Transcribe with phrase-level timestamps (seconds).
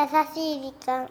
[0.00, 1.10] 優しい時間。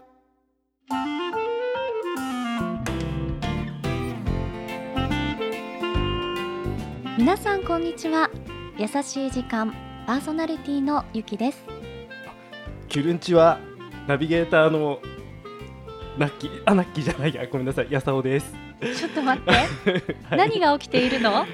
[7.20, 8.32] 皆さんこんにちは。
[8.80, 9.72] 優しい時間
[10.08, 11.64] パーソナリティのゆきです。
[12.88, 13.60] キュルンチは
[14.08, 14.98] ナビゲーターの
[16.18, 19.52] ナッキーあナッキーじゃないやごめんなさいやさおです、ちょっと待って、
[20.32, 20.38] はい。
[20.38, 21.46] 何が起きているの？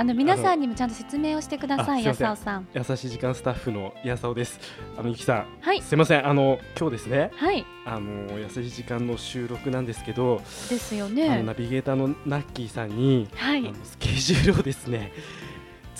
[0.00, 2.66] あの皆さんにもちゃんと説明をしてくださいやさおさん。
[2.72, 4.58] 優しい時間スタッフのやさおです。
[4.96, 5.46] あのゆきさん。
[5.60, 5.82] はい。
[5.82, 6.26] すいません。
[6.26, 7.30] あの今日ですね。
[7.36, 7.66] はい。
[7.84, 10.40] あの優しい時間の収録なんですけど、
[10.70, 11.42] ですよね。
[11.42, 13.58] ナビゲーターのナッキーさんに、はい。
[13.58, 15.12] あのスケジュールをですね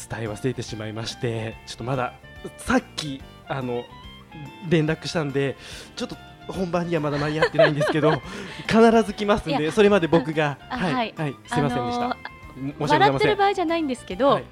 [0.09, 2.15] 伝え忘れてしまいましてちょっとまだ
[2.57, 3.85] さっきあの
[4.71, 5.59] 連絡したんで
[5.95, 6.17] ちょっと
[6.51, 8.13] 本番にはまだ間に合ってないんですけど
[8.67, 11.15] 必ず来ますんいでそれまで僕があはい、はい。
[11.19, 12.40] はい、すいませんでした、あの申し訳ござい
[12.79, 14.45] 笑ってる場合じゃないんですけど、はい。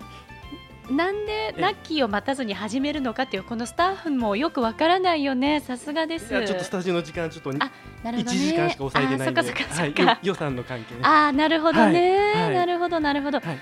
[0.90, 1.60] なんでえ。
[1.60, 5.60] ラッキーを待たずに始めるのかっていうこのスタッフもよくわからないよね。
[5.60, 6.28] さすがです。
[6.28, 7.70] ちょっとスタジオの時間ちょっとにあ
[8.02, 8.38] なるほ1どね。
[8.38, 10.02] 時間しか抑えてないんで。
[10.04, 10.18] はい。
[10.22, 11.00] 予算の関係ね。
[11.02, 12.42] あーなるほどね、はい。
[12.44, 12.54] はい。
[12.54, 13.58] なるほどなるほど、はい。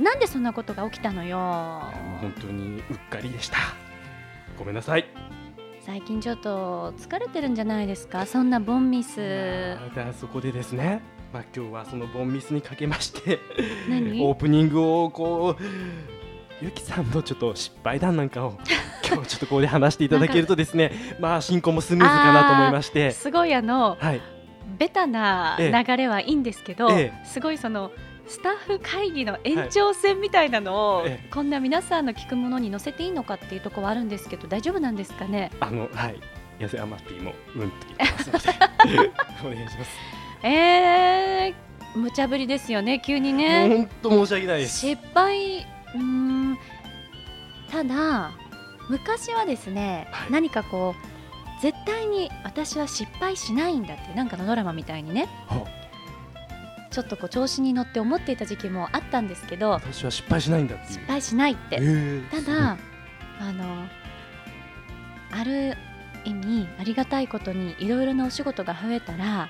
[0.00, 1.38] なんでそんなことが起きたのよ。
[2.20, 3.58] 本当にうっかりでした。
[4.56, 5.06] ごめんなさい。
[5.80, 8.24] 最近ちょっと疲れてるんじゃないですか？
[8.26, 9.18] そんなボンミス。
[9.18, 11.00] あーそこでですね
[11.32, 13.38] まあ今日はそのボンミスにかけまして
[13.88, 14.22] 何？
[14.24, 15.62] オープニングをこう
[16.62, 18.58] ゆきさんのちょっと失敗談なんかを
[19.06, 23.10] 今日ちょっとここで話していただけるとですねまあ進行もスムーズかなと思いまして。
[23.10, 24.20] すごいあのはい。
[24.78, 25.84] ベタなええ。
[25.86, 27.24] 流れはいいんですけど、ええ。
[27.24, 27.92] すごいその
[28.26, 31.28] スタッフ会議の延長線みたいなのを、ええ。
[31.30, 35.50] こんな皆さんの聞くものに載せていいのかっていうところはあるんですけど大丈夫なんですかね？
[35.60, 36.20] あのはい。
[36.58, 38.52] 痩せアマピーもうんって言ってますの
[39.02, 39.12] で。
[39.44, 40.15] お願いします
[40.46, 43.68] えー、無茶ぶりですよね急にね。
[43.68, 44.78] 本当申し訳ないです。
[44.80, 45.58] 失敗
[45.94, 46.58] うーん
[47.70, 48.30] ただ
[48.88, 50.30] 昔はですね、はい。
[50.30, 55.28] 何かこう絶対に私は失敗しないんだってなんかのドラマみたいにね。
[55.48, 55.66] は
[56.92, 61.76] ちょっとこう調子に乗って思っていた時期もあったんですけど私は失敗しないんだって失敗しないって。
[61.76, 62.78] えーただ
[63.38, 63.86] あの
[65.30, 65.76] ある
[66.24, 69.48] 意味ありがたいことにいろいろなお仕事が増えたら、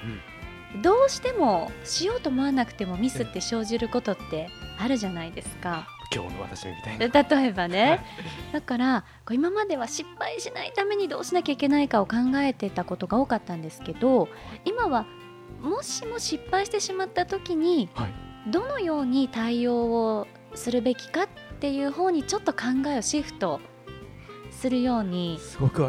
[0.83, 4.49] どうしてもしようと思わなくてもミスって生じることって
[4.79, 5.89] あるじゃないですか。
[6.15, 8.05] 今日の私みたいな例えばね、
[8.53, 14.29] だからこう今までは失敗しないためにどうしなきゃいけないかを考えてたことが多かったんですけど
[14.65, 15.05] 今は
[15.61, 18.27] もしも失敗してしまった時にはい。
[18.49, 23.61] どのように対応をするべきかっていう方にちょっと考えをシフト
[24.53, 25.39] するように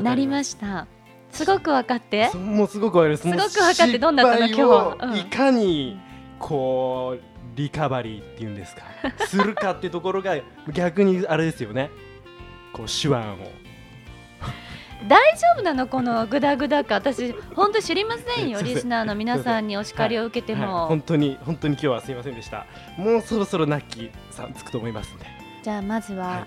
[0.01, 0.87] なりりました。
[1.31, 2.29] すごく分かって？
[2.35, 5.05] もうすごくわかりますすごく分かってどんだったの今日？
[5.05, 5.17] うん。
[5.17, 5.99] いかに
[6.39, 7.21] こう
[7.55, 8.83] リカバリーっていうんですか？
[9.27, 10.35] するかってところが
[10.73, 11.89] 逆にあれですよね。
[12.73, 13.21] こう手腕を。
[15.07, 15.87] 大丈夫なの？
[15.87, 16.95] このグダグダか？
[16.95, 20.67] 私本当知りませんよ リスナーの皆さんにお叱りを受けてはい。
[20.67, 22.65] も、本当に本当に今日はすいませんでした。
[22.97, 25.25] もうそろそろナッキーさんつくと思いますんで。
[25.63, 26.45] じゃあまずは、、はい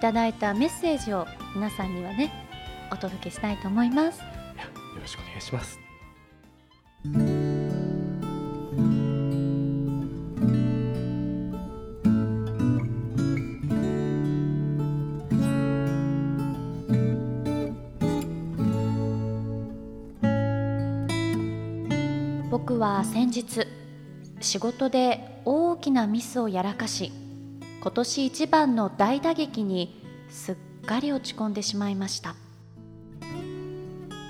[0.00, 2.32] ただいたメッセージを皆さんにはね
[2.92, 4.20] お届けしたいと思います。
[4.20, 4.26] よ
[5.00, 5.80] ろしくお願いします。
[22.50, 23.66] 僕は先日
[24.40, 27.10] 仕事で大きなミスをやらかし
[27.80, 32.36] 今年一番の大打撃にすっかり落ち込んでしまいました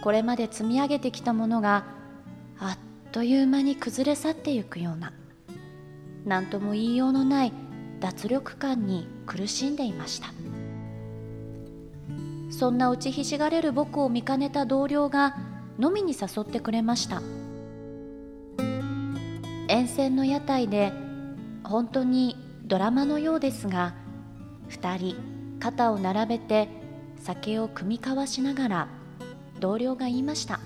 [0.02, 1.84] これまで積み上げてきたものが
[2.58, 5.12] あっという間に崩れ去ってゆくような
[6.26, 7.52] 何とも言いようのない
[8.00, 10.28] 脱力感に苦しんでいました。
[12.50, 15.36] そんな打ちひしがれる僕を見かねた同僚が
[15.80, 17.22] 飲みに誘ってくれました。
[19.68, 20.92] 沿線の屋台で
[21.62, 23.94] 本当にドラマのようですが
[24.68, 25.16] 2人
[25.60, 26.68] 肩を並べて
[27.18, 29.01] 酒を酌み交わしながら
[29.62, 30.58] 同僚が言いました。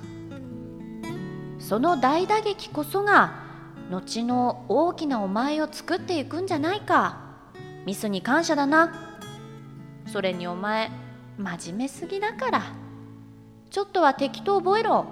[1.58, 3.44] その大打撃こそが
[3.90, 7.18] 後の大きなお前を作っていくんじゃないか。
[7.84, 8.94] ミスに感謝だな。
[10.10, 10.90] それにお前
[11.36, 12.62] 真面目すぎだから。
[13.68, 15.04] ちょっとは適当覚えろ。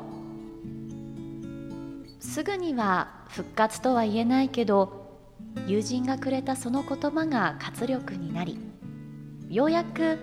[2.20, 5.20] すぐには復活とは言えないけど
[5.66, 8.58] 友人がくれたその言葉が活力になり
[9.50, 10.18] ようやく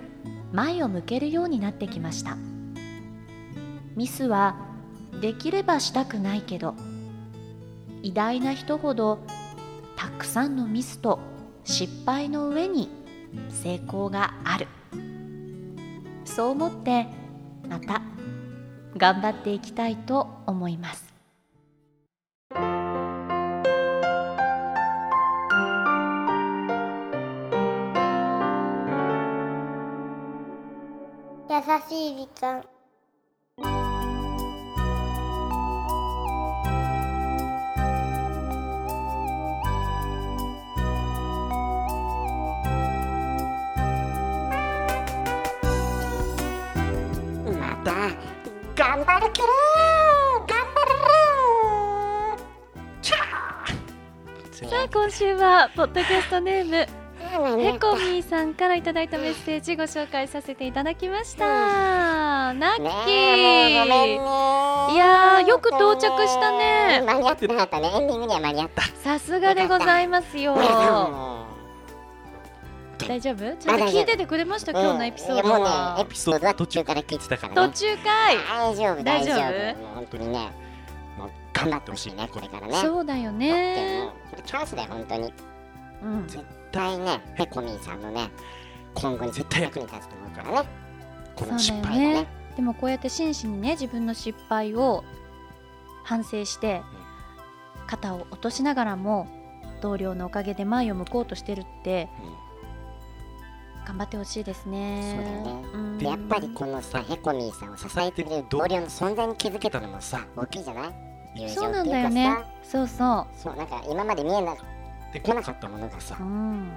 [0.52, 2.36] 前を向けるようになってきました。
[3.96, 4.56] ミスは
[5.22, 6.76] できればしたくないけど
[8.04, 9.20] 偉大な人ほど
[9.96, 11.20] たくさんのミスと
[11.64, 12.90] 失敗の上に
[13.50, 14.68] 成功がある。
[16.26, 17.08] そう思って
[17.70, 18.02] また
[18.98, 21.14] 頑張っていきたいと思います。
[31.50, 31.58] 優
[31.90, 32.64] しい時間。
[48.92, 49.48] 頑張るけど
[50.46, 50.92] 頑張る
[53.02, 62.86] チャーさあ今週はポッドキャストネームーへこみーさんからいただいたメッセージご紹介させていただきました、ナッキー。
[63.86, 67.02] ねいやーよく到着したね。
[67.06, 67.94] 間に合ってなかったね。
[67.96, 68.82] エンディングには間に合った。
[69.02, 70.56] さすがでございますよ
[73.04, 73.58] も大丈夫？
[73.58, 74.72] ちゃんと聞いててくれました？
[74.72, 78.38] 今日のエピソードうんいやもうねはエピソードは途中から聞いてたから途ね中かい。
[78.38, 79.96] 大丈夫大大丈夫。
[79.96, 80.52] 本当にね
[81.18, 82.74] もう頑張ってほしいねこれからね。
[82.76, 84.10] そうだよでもね
[84.46, 85.34] チャンスだよ本当に。
[86.04, 86.28] うん。
[86.28, 88.30] 絶対ねヘコミンさんのね
[88.94, 90.70] 今後に絶対役に立つと思うからね。
[91.36, 92.14] この失敗がそうだよね。
[92.22, 95.04] ねでもこうやって真摯にね自分の失敗を
[96.04, 96.82] 反省して
[97.88, 99.28] 肩を落としながらも
[99.82, 102.10] 同僚のおかげで前を向こうとしてるって
[103.86, 105.16] 頑張ってほしいですね。
[105.16, 105.70] そうだよね。
[105.74, 105.98] うん。
[105.98, 110.86] でやっぱりこのさヘコミンさんを支えてくれる同僚の存在に気づけたのもさ大きいじゃな
[111.36, 111.50] い？
[111.50, 112.26] そうなんだよね。
[112.64, 114.58] さそうそそうなんか今まで見えなっ
[115.12, 116.70] てこなかったものがさううん。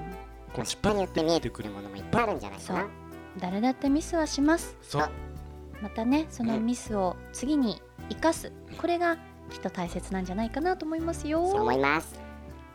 [0.52, 2.86] この失敗によって見えてくるものもいっぱいあるんじゃないかな？
[3.38, 4.76] 誰だってミスはします。
[4.82, 5.10] そう。
[5.82, 8.52] またねそのミスを次に生かす。
[8.80, 9.16] これが
[9.50, 11.46] きっと大切なんじゃないかなと思いますよ。
[11.50, 12.18] そう思います。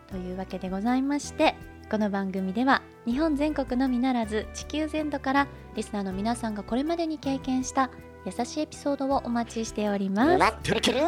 [0.08, 1.56] というわけでございまして
[1.90, 7.90] この番組では日本全国のみならず地球全土からリスナーの皆さんがこれまでに経験した
[8.25, 10.38] 優しいエピソードをお待ちしております。
[10.38, 11.00] 待ってる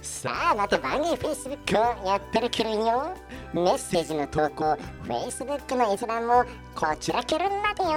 [0.00, 3.14] さあまた番組 Facebook をやってるけどよ
[3.52, 7.88] メッセージの投稿 Facebook の閲覧もこちらけるんだってよ。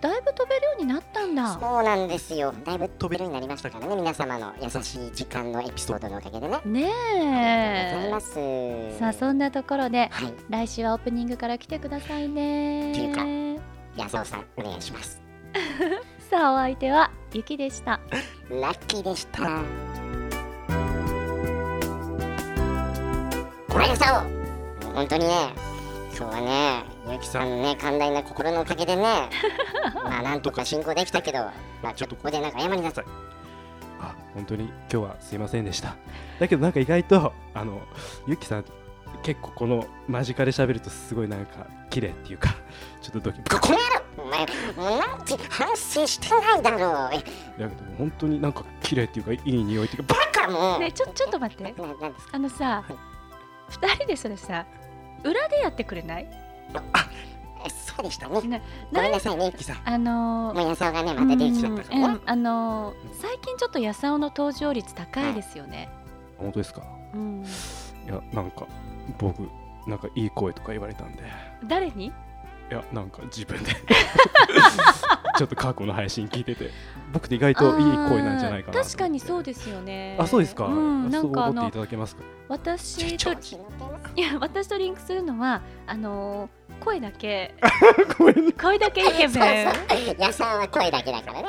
[0.00, 1.58] だいぶ飛べるようになったんだ。
[1.60, 2.54] そうなんですよ。
[2.64, 6.58] だいぶ飛べるようになりましたからね皆様の優しい時間のエピソードのおかげでね。
[6.64, 8.98] ねありがとうございえます。
[8.98, 10.32] さあそんなところではい。
[10.48, 12.92] 来週はオープニングから来てくださいね。
[12.92, 13.24] っていうか
[13.96, 15.20] 安尾さんお願いします。
[16.30, 18.00] さあお相手はゆきでした。
[18.48, 19.62] ラッキーでした
[23.70, 25.52] ごめんなさい本当にね
[26.16, 27.48] 今日はねゆきさん。
[27.50, 29.02] のね寛大な心のおかげでね
[30.04, 31.38] まあなんとか進行できたけど
[31.82, 33.04] まあちょっとここでなんか謝りなさい。
[34.02, 35.94] あ本当に今日はすいませんでした。
[36.38, 37.80] だけどなんか意外とあの
[38.26, 38.64] ゆきさん
[39.22, 42.50] 結構この間近で喋るとすごいなんか綺麗っていうか
[43.02, 47.10] ちょっとドキここの野郎お前なんて反省してないだろう。
[47.12, 47.18] え
[47.62, 50.14] だけど本当になんか綺麗っていうかいい匂いっていうか。
[50.14, 51.62] バカもう、ねえちょちょっと待って。
[51.64, 52.36] ななんですか？
[52.36, 52.82] あのさ
[53.70, 54.66] 二人でそれさ
[55.24, 56.28] 裏でやってくれない？
[57.64, 58.34] えそうでしたね。
[58.34, 58.50] なごめん
[58.92, 59.82] ななさいねゆきさん。
[59.84, 61.96] あのもう安尾がねまた出てきちゃったから。
[61.98, 62.22] ねうんうん。
[62.24, 65.88] あの最近ちょっとやさおの登場率高いですよね、
[66.38, 66.82] 本当ですか？
[67.12, 67.44] うん、
[68.06, 68.66] いやなんか
[69.18, 69.48] 僕
[69.86, 71.22] なんかいい声とか言われたんで。
[71.64, 72.06] 誰に？
[72.06, 72.12] い
[72.70, 73.72] やなんか自分で
[75.40, 76.70] ちょっと過去の配信聞いてて。
[77.14, 80.16] 僕って意外といい声なんじゃないかな確かにそうですよね。
[80.20, 82.22] あそうですか、うん、なんか思っていただけますか？
[82.48, 87.54] 私といや私とリンクするのはあのー 声だけ。
[88.60, 89.30] 声だけイケメン。
[89.30, 89.44] そう
[90.06, 90.16] そう。
[90.18, 91.48] 安尾は声だけだからね。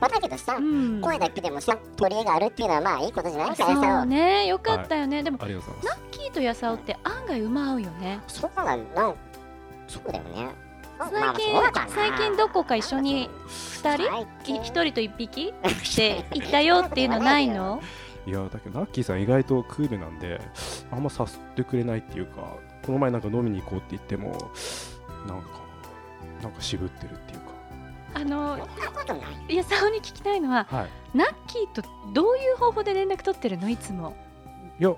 [0.00, 1.00] まあだけどさ、うん。
[1.00, 4.46] 声だけでもさ取り柄があるっていうのはまあいいことじゃないかそうね。
[4.46, 6.10] よかったよね、でもありがとうございます。
[6.12, 8.20] キーとヤサオって案外馬合うよね。
[8.28, 9.14] そうなんなん
[9.88, 13.28] そうだよね最近、最近どこか一緒に
[13.82, 14.04] 二人？
[14.10, 14.56] 最近。
[14.56, 15.48] い一人と一匹？
[15.52, 17.80] って行ったよっていうのないの？
[18.24, 20.40] いやだけどナッキーさん意外とクールなんで
[20.92, 22.54] あんま誘ってくれないっていうか
[22.86, 24.28] この前なんか飲みに行こうって言っても
[25.26, 25.48] なんか
[26.40, 27.46] なんか渋ってるっていうか。
[28.14, 28.58] あの
[29.48, 29.54] い。
[29.54, 30.88] いや沙尾に聞きたいのははい。
[31.18, 31.82] ナッキーと
[32.12, 33.68] どういう方法で連絡取ってるの？
[33.68, 34.14] いつも。
[34.78, 34.94] いや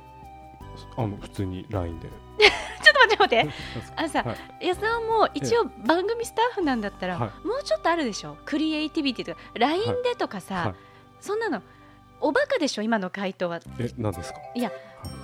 [0.97, 2.09] あの普通に LINE で。
[2.39, 3.55] ちょっと待って待って。
[3.97, 4.65] あのさ、はい。
[4.65, 8.37] いやさんも一応番組スタッフなんだったら、はもうちょっとあるでしょ？
[8.45, 10.75] クリエイティビティとか LINE でとかさ、はい。
[11.21, 11.63] そんなの
[12.21, 12.83] おバカでしょ？
[12.83, 13.61] 今の回答は。
[13.79, 14.39] え何ですか？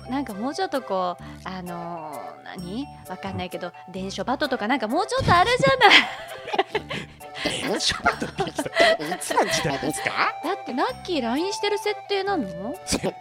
[0.09, 2.85] なんかもうちょっとこうあのー何？
[3.09, 7.01] わかんないけど電書バトとかなんかもうちょっとあるじゃない
[7.43, 8.53] 電書バトってい
[9.19, 10.35] つの時代ですか？
[10.43, 12.75] だってナッキー LINE してる設定なの？
[12.85, 13.17] 設定って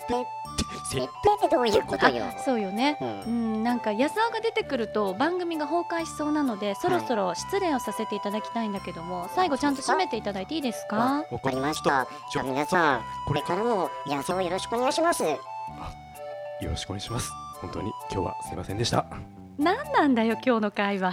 [0.91, 2.25] 設定ってどういうことよ？
[2.27, 2.99] あそうよね。
[3.01, 11.25] ううんんなんか安尾が出てくると番組が崩壊しそうなのでそろそろ失礼をさせていただきたいんだけども、最後ちゃんと締めていただいていいですか？
[11.31, 12.07] わかりました。
[12.33, 15.23] じゃあ皆さんこれからも野草をよろしくお願いします。
[15.25, 15.39] よ
[16.63, 17.31] ろしくお願いします。
[17.61, 19.05] 本当に今日はすいませんでした。
[19.59, 21.13] 何なんだよ今日の会話